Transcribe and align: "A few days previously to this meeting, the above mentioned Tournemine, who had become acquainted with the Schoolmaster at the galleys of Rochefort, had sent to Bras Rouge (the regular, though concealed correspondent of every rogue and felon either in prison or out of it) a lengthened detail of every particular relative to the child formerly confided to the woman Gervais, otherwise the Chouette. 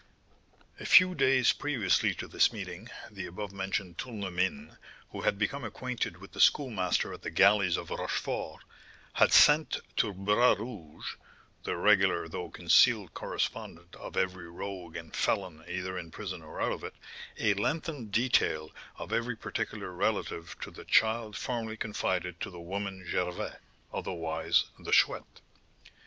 "A 0.79 0.85
few 0.87 1.13
days 1.13 1.53
previously 1.53 2.15
to 2.15 2.27
this 2.27 2.51
meeting, 2.51 2.89
the 3.11 3.27
above 3.27 3.53
mentioned 3.53 3.99
Tournemine, 3.99 4.79
who 5.11 5.21
had 5.21 5.37
become 5.37 5.63
acquainted 5.63 6.17
with 6.17 6.31
the 6.31 6.39
Schoolmaster 6.39 7.13
at 7.13 7.21
the 7.21 7.29
galleys 7.29 7.77
of 7.77 7.91
Rochefort, 7.91 8.63
had 9.13 9.31
sent 9.31 9.77
to 9.97 10.11
Bras 10.11 10.57
Rouge 10.57 11.17
(the 11.65 11.77
regular, 11.77 12.27
though 12.27 12.49
concealed 12.49 13.13
correspondent 13.13 13.95
of 13.95 14.17
every 14.17 14.49
rogue 14.49 14.95
and 14.95 15.15
felon 15.15 15.63
either 15.69 15.99
in 15.99 16.09
prison 16.09 16.41
or 16.41 16.59
out 16.59 16.71
of 16.71 16.83
it) 16.83 16.95
a 17.37 17.53
lengthened 17.53 18.11
detail 18.11 18.71
of 18.97 19.13
every 19.13 19.35
particular 19.35 19.93
relative 19.93 20.55
to 20.61 20.71
the 20.71 20.83
child 20.85 21.37
formerly 21.37 21.77
confided 21.77 22.39
to 22.41 22.49
the 22.49 22.59
woman 22.59 23.05
Gervais, 23.07 23.53
otherwise 23.93 24.63
the 24.79 24.91
Chouette. 24.91 25.41